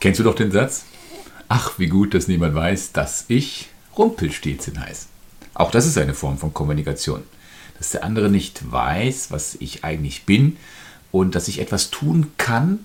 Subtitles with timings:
[0.00, 0.84] Kennst du doch den Satz?
[1.48, 5.06] Ach, wie gut, dass niemand weiß, dass ich Rumpelstilzchen heiße.
[5.54, 7.22] Auch das ist eine Form von Kommunikation.
[7.78, 10.56] Dass der andere nicht weiß, was ich eigentlich bin
[11.10, 12.84] und dass ich etwas tun kann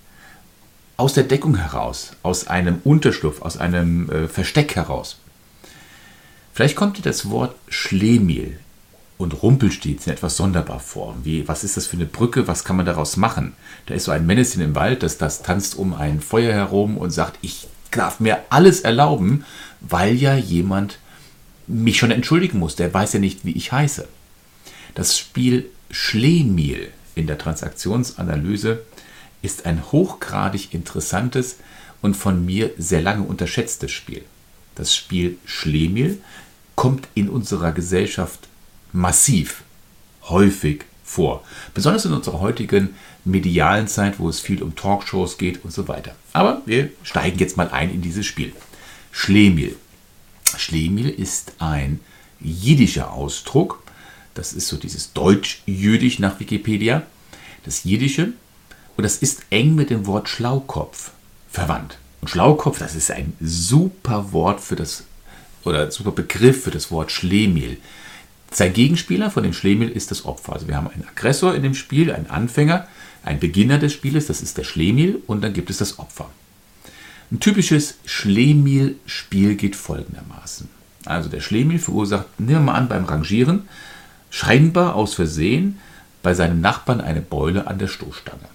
[0.98, 5.20] aus der Deckung heraus, aus einem Unterschlupf, aus einem äh, Versteck heraus.
[6.54, 8.60] Vielleicht kommt dir das Wort Schlemiel
[9.18, 11.16] und Rumpelstilzchen etwas sonderbar vor.
[11.24, 12.48] Wie, was ist das für eine Brücke?
[12.48, 13.54] Was kann man daraus machen?
[13.86, 17.12] Da ist so ein Männchen im Wald, das, das tanzt um ein Feuer herum und
[17.12, 19.46] sagt, ich darf mir alles erlauben,
[19.82, 20.98] weil ja jemand
[21.68, 22.76] mich schon entschuldigen muss.
[22.76, 24.08] Der weiß ja nicht, wie ich heiße.
[24.96, 28.82] Das Spiel Schlemiel in der Transaktionsanalyse
[29.42, 31.58] ist ein hochgradig interessantes
[32.02, 34.24] und von mir sehr lange unterschätztes Spiel.
[34.76, 36.22] Das Spiel Schlemiel
[36.76, 38.48] kommt in unserer Gesellschaft
[38.94, 39.64] massiv,
[40.24, 41.44] häufig vor.
[41.74, 46.16] Besonders in unserer heutigen medialen Zeit, wo es viel um Talkshows geht und so weiter.
[46.32, 48.54] Aber wir steigen jetzt mal ein in dieses Spiel.
[49.12, 49.76] Schlemiel.
[50.58, 52.00] Schlemiel ist ein
[52.40, 53.84] jiddischer Ausdruck.
[54.34, 57.04] Das ist so dieses Deutsch-Jüdisch nach Wikipedia.
[57.66, 58.34] Das Jiddische.
[58.96, 61.12] Und das ist eng mit dem Wort Schlaukopf
[61.50, 61.98] verwandt.
[62.22, 65.04] Und Schlaukopf, das ist ein super Wort für das,
[65.64, 67.78] oder super Begriff für das Wort Schlemiel.
[68.54, 70.54] Sein Gegenspieler von dem Schlemiel ist das Opfer.
[70.54, 72.88] Also wir haben einen Aggressor in dem Spiel, einen Anfänger,
[73.26, 76.30] einen Beginner des Spieles, das ist der Schlemiel, und dann gibt es das Opfer.
[77.32, 80.70] Ein typisches Schlemiel-Spiel geht folgendermaßen.
[81.06, 83.68] Also der Schlemiel verursacht, nehmen wir mal an, beim Rangieren,
[84.30, 85.80] scheinbar aus Versehen
[86.22, 88.48] bei seinem Nachbarn eine Beule an der Stoßstange.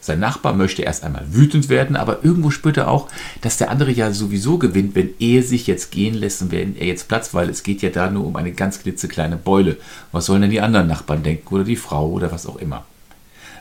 [0.00, 3.08] Sein Nachbar möchte erst einmal wütend werden, aber irgendwo spürt er auch,
[3.40, 6.86] dass der andere ja sowieso gewinnt, wenn er sich jetzt gehen lässt und wenn er
[6.86, 9.78] jetzt Platz, weil es geht ja da nur um eine ganz klitzekleine Beule.
[10.12, 12.84] Was sollen denn die anderen Nachbarn denken oder die Frau oder was auch immer?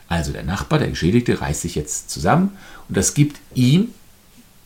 [0.07, 2.51] Also der Nachbar, der Geschädigte, reißt sich jetzt zusammen
[2.87, 3.89] und das gibt ihm,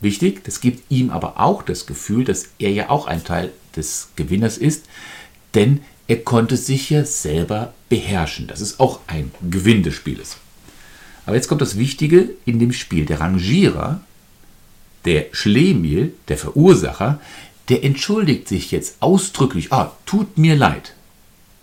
[0.01, 4.09] wichtig, das gibt ihm aber auch das Gefühl, dass er ja auch ein Teil des
[4.15, 4.85] Gewinners ist,
[5.55, 8.47] denn er konnte sich ja selber beherrschen.
[8.47, 10.37] Das ist auch ein Gewinn des Spieles.
[11.29, 13.05] Aber jetzt kommt das Wichtige in dem Spiel.
[13.05, 14.01] Der Rangierer,
[15.05, 17.19] der Schlemiel, der Verursacher,
[17.69, 19.71] der entschuldigt sich jetzt ausdrücklich.
[19.71, 20.95] Ah, tut mir leid.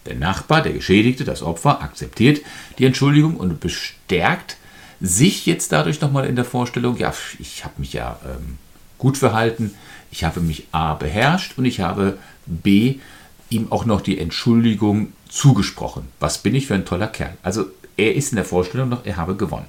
[0.04, 2.42] Der Nachbar, der Geschädigte, das Opfer, akzeptiert
[2.78, 4.56] die Entschuldigung und bestärkt
[5.00, 8.58] sich jetzt dadurch nochmal in der Vorstellung, ja, ich habe mich ja ähm,
[8.98, 9.74] gut verhalten,
[10.12, 13.00] ich habe mich A beherrscht und ich habe B
[13.50, 16.04] ihm auch noch die Entschuldigung zugesprochen.
[16.20, 17.36] Was bin ich für ein toller Kerl?
[17.42, 19.66] Also er ist in der Vorstellung noch, er habe gewonnen.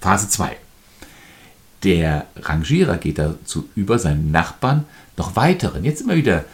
[0.00, 0.56] Phase 2.
[1.82, 4.84] Der Rangierer geht dazu über, seinen Nachbarn
[5.16, 6.44] noch weiteren, jetzt immer wieder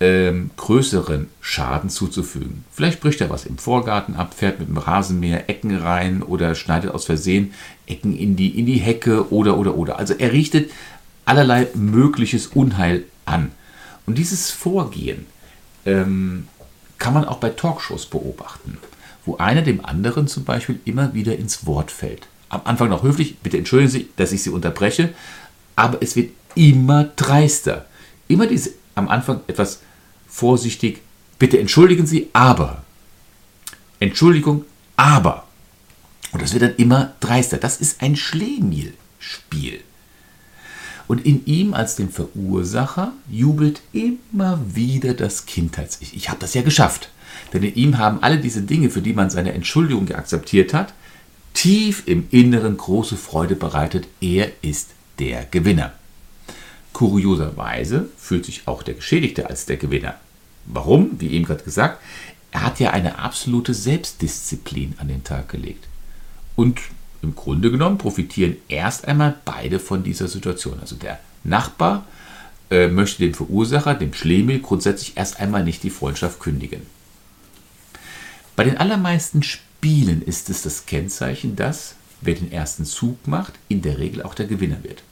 [0.00, 2.64] ähm, größeren Schaden zuzufügen.
[2.72, 6.90] Vielleicht bricht er was im Vorgarten ab, fährt mit dem Rasenmäher Ecken rein oder schneidet
[6.90, 7.54] aus Versehen
[7.86, 9.98] Ecken in die, in die Hecke oder oder oder.
[9.98, 10.70] Also er richtet
[11.24, 13.52] allerlei mögliches Unheil an.
[14.06, 15.26] Und dieses Vorgehen
[15.86, 16.48] ähm,
[16.98, 18.78] kann man auch bei Talkshows beobachten
[19.24, 22.26] wo einer dem anderen zum Beispiel immer wieder ins Wort fällt.
[22.48, 25.14] Am Anfang noch höflich, bitte entschuldigen Sie, dass ich Sie unterbreche,
[25.76, 27.86] aber es wird immer dreister.
[28.28, 29.80] Immer diese, am Anfang etwas
[30.26, 31.00] vorsichtig,
[31.38, 32.84] bitte entschuldigen Sie, aber.
[34.00, 34.64] Entschuldigung,
[34.96, 35.46] aber.
[36.32, 37.58] Und das wird dann immer dreister.
[37.58, 39.80] Das ist ein Schlemiel-Spiel.
[41.08, 46.16] Und in ihm als dem Verursacher jubelt immer wieder das Kindheits-Ich.
[46.16, 47.10] Ich habe das ja geschafft.
[47.52, 50.94] Denn in ihm haben alle diese Dinge, für die man seine Entschuldigung akzeptiert hat,
[51.54, 54.08] tief im Inneren große Freude bereitet.
[54.20, 55.92] Er ist der Gewinner.
[56.92, 60.14] Kurioserweise fühlt sich auch der Geschädigte als der Gewinner.
[60.66, 61.20] Warum?
[61.20, 62.00] Wie eben gerade gesagt,
[62.50, 65.88] er hat ja eine absolute Selbstdisziplin an den Tag gelegt.
[66.54, 66.80] Und
[67.22, 70.80] im Grunde genommen profitieren erst einmal beide von dieser Situation.
[70.80, 72.06] Also der Nachbar
[72.70, 76.82] äh, möchte dem Verursacher, dem Schlemiel, grundsätzlich erst einmal nicht die Freundschaft kündigen.
[78.54, 83.80] Bei den allermeisten Spielen ist es das Kennzeichen, dass, wer den ersten Zug macht, in
[83.80, 85.02] der Regel auch der Gewinner wird.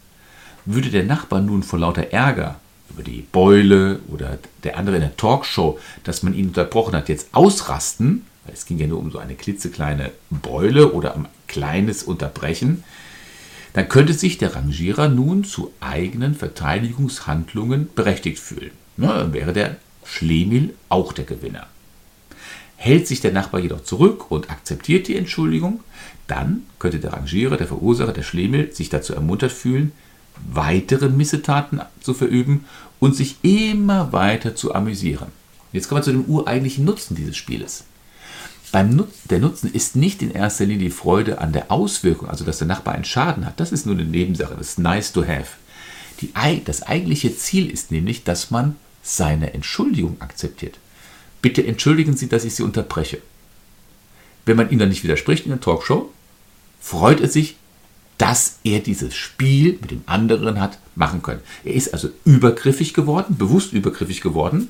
[0.66, 2.60] Würde der Nachbar nun vor lauter Ärger
[2.90, 7.28] über die Beule oder der andere in der Talkshow, dass man ihn unterbrochen hat, jetzt
[7.32, 12.02] ausrasten, weil es ging ja nur um so eine klitzekleine Beule oder um ein kleines
[12.02, 12.84] Unterbrechen,
[13.72, 18.72] dann könnte sich der Rangierer nun zu eigenen Verteidigungshandlungen berechtigt fühlen.
[18.98, 21.69] Na, dann wäre der Schlemiel auch der Gewinner.
[22.82, 25.80] Hält sich der Nachbar jedoch zurück und akzeptiert die Entschuldigung,
[26.28, 29.92] dann könnte der Rangierer, der Verursacher, der Schlemiel sich dazu ermuntert fühlen,
[30.50, 32.64] weitere Missetaten zu verüben
[32.98, 35.26] und sich immer weiter zu amüsieren.
[35.72, 37.84] Jetzt kommen wir zu dem ureigentlichen Nutzen dieses Spieles.
[38.72, 42.46] beim Nut der Nutzen ist nicht in erster Linie die Freude an der Auswirkung, also
[42.46, 43.60] dass der Nachbar einen Schaden hat.
[43.60, 45.48] Das ist nur eine Nebensache, das ist nice to have.
[46.22, 46.32] Die,
[46.64, 50.78] das eigentliche Ziel ist nämlich, dass man seine Entschuldigung akzeptiert.
[51.42, 53.19] Bitte entschuldigen Sie, dass ich Sie unterbreche.
[54.46, 56.10] Wenn man ihm dann nicht widerspricht in der Talkshow,
[56.81, 57.56] freut er sich,
[58.19, 61.40] dass er dieses Spiel mit dem anderen hat machen können.
[61.64, 64.69] Er ist also übergriffig geworden, bewusst übergriffig geworden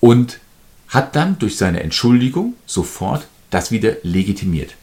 [0.00, 0.40] und
[0.88, 4.74] hat dann durch seine Entschuldigung sofort das wieder legitimiert.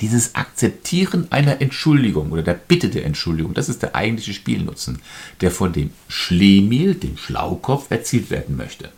[0.00, 5.00] Dieses Akzeptieren einer Entschuldigung oder der Bitte der Entschuldigung, das ist der eigentliche Spielnutzen,
[5.40, 8.90] der von dem Schlemiel, dem Schlaukopf, erzielt werden möchte.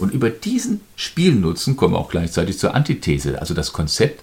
[0.00, 4.22] Und über diesen Spielnutzen kommen wir auch gleichzeitig zur Antithese, also das Konzept,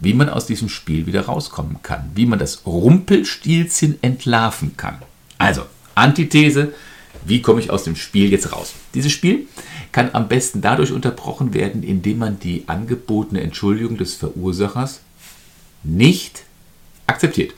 [0.00, 4.98] wie man aus diesem Spiel wieder rauskommen kann, wie man das Rumpelstilzchen entlarven kann.
[5.38, 5.62] Also,
[5.94, 6.72] Antithese,
[7.24, 8.72] wie komme ich aus dem Spiel jetzt raus?
[8.94, 9.46] Dieses Spiel
[9.92, 15.00] kann am besten dadurch unterbrochen werden, indem man die angebotene Entschuldigung des Verursachers
[15.82, 16.44] nicht
[17.06, 17.54] akzeptiert.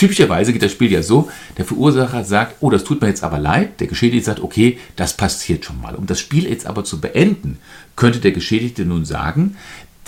[0.00, 3.38] Typischerweise geht das Spiel ja so, der Verursacher sagt, oh, das tut mir jetzt aber
[3.38, 3.80] leid.
[3.80, 5.94] Der Geschädigte sagt, okay, das passiert schon mal.
[5.94, 7.58] Um das Spiel jetzt aber zu beenden,
[7.96, 9.58] könnte der Geschädigte nun sagen,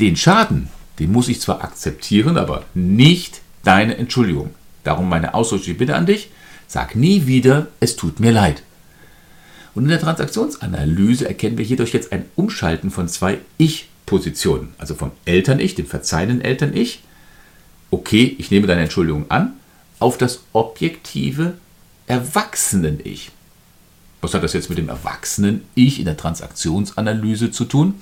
[0.01, 4.55] den Schaden, den muss ich zwar akzeptieren, aber nicht deine Entschuldigung.
[4.83, 6.31] Darum meine ausdrückliche Bitte an dich,
[6.73, 8.63] Sag nie wieder, es tut mir leid.
[9.75, 14.69] Und in der Transaktionsanalyse erkennen wir hierdurch jetzt ein Umschalten von zwei Ich-Positionen.
[14.79, 17.03] Also vom Eltern-Ich, dem verzeihenden Eltern-Ich,
[17.91, 19.53] okay, ich nehme deine Entschuldigung an,
[20.03, 21.55] auf das objektive
[22.09, 23.31] Erwachsenen-Ich.
[24.21, 27.95] Was hat das jetzt mit dem Erwachsenen-Ich in der Transaktionsanalyse zu tun?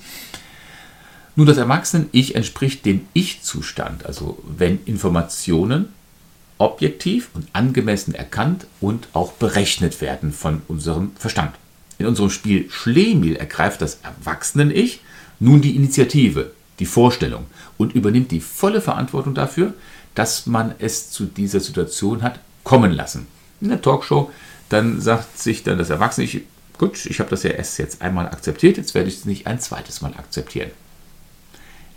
[1.35, 5.89] Nun, das Erwachsenen-Ich entspricht dem Ich-Zustand, also wenn Informationen
[6.57, 11.55] objektiv und angemessen erkannt und auch berechnet werden von unserem Verstand.
[11.97, 15.01] In unserem Spiel Schlemiel ergreift das Erwachsenen-Ich
[15.39, 17.45] nun die Initiative, die Vorstellung
[17.77, 19.73] und übernimmt die volle Verantwortung dafür,
[20.15, 23.27] dass man es zu dieser Situation hat kommen lassen.
[23.59, 24.31] In der Talkshow
[24.71, 26.43] dann sagt sich dann das Erwachsene-Ich,
[26.77, 29.59] gut, ich habe das ja erst jetzt einmal akzeptiert, jetzt werde ich es nicht ein
[29.59, 30.71] zweites Mal akzeptieren.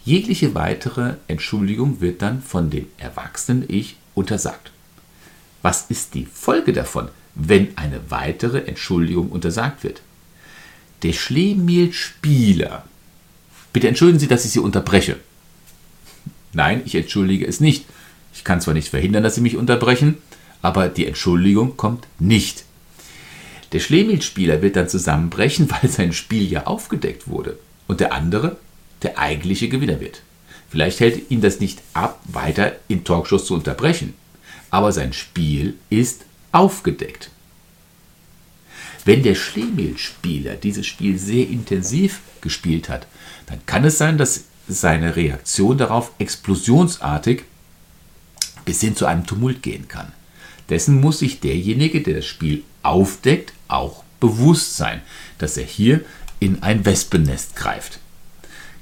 [0.04, 4.72] Jegliche weitere Entschuldigung wird dann von dem Erwachsenen-Ich untersagt.
[5.62, 10.02] Was ist die Folge davon, wenn eine weitere Entschuldigung untersagt wird?
[11.04, 12.84] Der Schlemiel-Spieler.
[13.72, 15.16] Bitte entschuldigen Sie, dass ich Sie unterbreche.
[16.52, 17.86] Nein, ich entschuldige es nicht.
[18.34, 20.18] Ich kann zwar nicht verhindern, dass Sie mich unterbrechen,
[20.62, 22.64] aber die Entschuldigung kommt nicht.
[23.72, 27.58] Der Schlemiel-Spieler wird dann zusammenbrechen, weil sein Spiel ja aufgedeckt wurde.
[27.86, 28.56] Und der andere
[29.02, 30.22] der eigentliche Gewinner wird.
[30.70, 34.14] Vielleicht hält ihn das nicht ab, weiter in Talkshows zu unterbrechen,
[34.70, 37.30] aber sein Spiel ist aufgedeckt.
[39.04, 43.06] Wenn der Schlemiel-Spieler dieses Spiel sehr intensiv gespielt hat,
[43.46, 47.42] dann kann es sein, dass seine Reaktion darauf explosionsartig
[48.64, 50.12] bis hin zu einem Tumult gehen kann.
[50.68, 55.02] Dessen muss sich derjenige, der das Spiel aufdeckt, auch bewusst sein,
[55.38, 56.00] dass er hier
[56.40, 57.98] in ein Wespennest greift.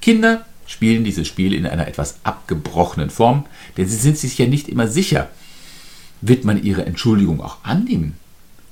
[0.00, 3.46] Kinder spielen dieses Spiel in einer etwas abgebrochenen Form,
[3.76, 5.30] denn sie sind sich ja nicht immer sicher,
[6.20, 8.16] wird man ihre Entschuldigung auch annehmen.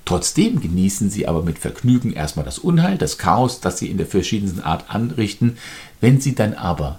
[0.04, 4.06] Trotzdem genießen sie aber mit Vergnügen erstmal das Unheil, das Chaos, das sie in der
[4.06, 5.58] verschiedensten Art anrichten.
[6.00, 6.98] Wenn sie dann aber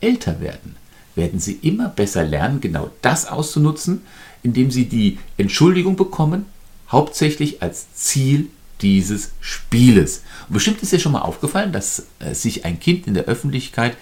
[0.00, 0.76] älter werden,
[1.14, 4.02] werden sie immer besser lernen, genau das auszunutzen,
[4.42, 6.46] indem sie die Entschuldigung bekommen,
[6.90, 8.48] hauptsächlich als Ziel
[8.80, 10.22] dieses Spieles.
[10.48, 13.96] Und bestimmt ist dir schon mal aufgefallen, dass äh, sich ein Kind in der Öffentlichkeit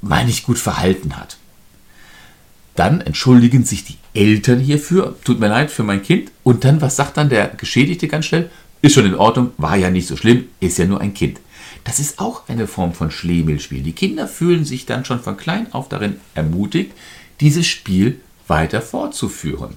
[0.00, 1.38] mal nicht gut verhalten hat.
[2.76, 6.30] Dann entschuldigen sich die Eltern hierfür, tut mir leid für mein Kind.
[6.44, 8.50] Und dann, was sagt dann der Geschädigte ganz schnell?
[8.82, 11.40] Ist schon in Ordnung, war ja nicht so schlimm, ist ja nur ein Kind.
[11.84, 13.82] Das ist auch eine Form von Schlemelspiel.
[13.82, 16.92] Die Kinder fühlen sich dann schon von klein auf darin ermutigt,
[17.40, 19.76] dieses Spiel weiter fortzuführen.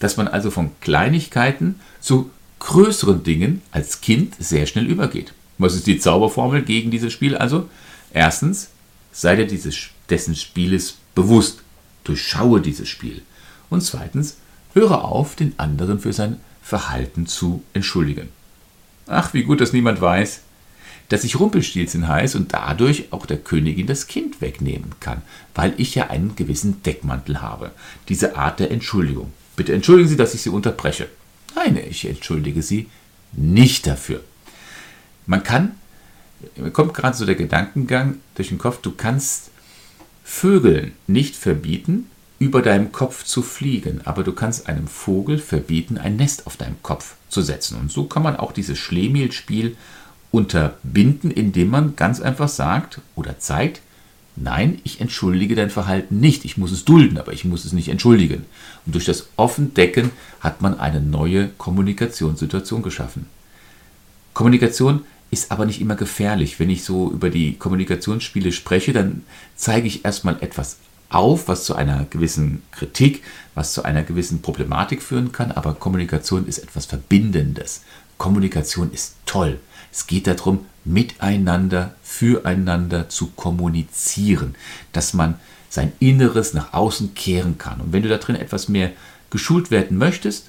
[0.00, 5.32] Dass man also von Kleinigkeiten zu größeren Dingen als Kind sehr schnell übergeht.
[5.58, 7.68] Was ist die Zauberformel gegen dieses Spiel also?
[8.12, 8.70] Erstens,
[9.12, 9.76] sei dir dieses,
[10.08, 11.62] dessen Spieles bewusst,
[12.04, 13.22] durchschaue dieses Spiel.
[13.70, 14.36] Und zweitens,
[14.74, 18.28] höre auf, den anderen für sein Verhalten zu entschuldigen.
[19.06, 20.42] Ach, wie gut, dass niemand weiß,
[21.12, 25.22] dass ich Rumpelstilzchen heiße und dadurch auch der Königin das Kind wegnehmen kann,
[25.54, 27.72] weil ich ja einen gewissen Deckmantel habe.
[28.08, 29.32] Diese Art der Entschuldigung.
[29.56, 31.08] Bitte entschuldigen Sie, dass ich Sie unterbreche.
[31.54, 32.88] Nein, ich entschuldige Sie
[33.32, 34.22] nicht dafür.
[35.26, 35.72] Man kann
[36.56, 39.50] mir kommt gerade so der Gedankengang durch den Kopf, du kannst
[40.24, 46.16] Vögeln nicht verbieten, über deinem Kopf zu fliegen, aber du kannst einem Vogel verbieten, ein
[46.16, 47.78] Nest auf deinem Kopf zu setzen.
[47.78, 49.76] Und so kann man auch dieses Schlemiel-Spiel
[50.32, 53.80] unterbinden, indem man ganz einfach sagt oder zeigt,
[54.34, 56.44] nein, ich entschuldige dein Verhalten nicht.
[56.44, 58.46] Ich muss es dulden, aber ich muss es nicht entschuldigen.
[58.84, 60.10] Und durch das Offendecken
[60.40, 63.26] hat man eine neue Kommunikationssituation geschaffen.
[64.32, 66.58] Kommunikation ist aber nicht immer gefährlich.
[66.58, 69.22] Wenn ich so über die Kommunikationsspiele spreche, dann
[69.54, 70.78] zeige ich erstmal etwas
[71.10, 73.22] auf, was zu einer gewissen Kritik,
[73.54, 77.82] was zu einer gewissen Problematik führen kann, aber Kommunikation ist etwas Verbindendes.
[78.16, 79.58] Kommunikation ist toll.
[79.92, 84.56] Es geht darum, miteinander, füreinander zu kommunizieren,
[84.92, 85.34] dass man
[85.68, 87.80] sein Inneres nach außen kehren kann.
[87.80, 88.90] Und wenn du da drin etwas mehr
[89.30, 90.46] geschult werden möchtest,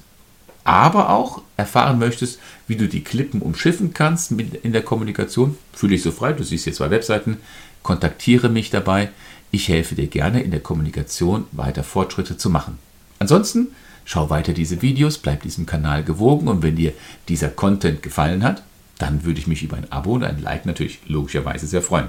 [0.64, 6.02] aber auch erfahren möchtest, wie du die Klippen umschiffen kannst in der Kommunikation, fühle dich
[6.02, 7.36] so frei, du siehst hier zwei Webseiten,
[7.82, 9.10] kontaktiere mich dabei.
[9.50, 12.78] Ich helfe dir gerne in der Kommunikation weiter Fortschritte zu machen.
[13.18, 13.68] Ansonsten
[14.04, 16.92] schau weiter diese Videos, bleib diesem Kanal gewogen und wenn dir
[17.28, 18.62] dieser Content gefallen hat,
[19.04, 22.08] dann würde ich mich über ein Abo und ein Like natürlich logischerweise sehr freuen.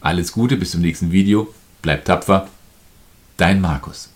[0.00, 1.52] Alles Gute, bis zum nächsten Video,
[1.82, 2.48] bleib tapfer,
[3.36, 4.08] dein Markus.